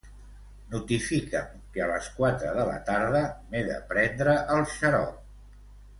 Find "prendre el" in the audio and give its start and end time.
3.93-4.65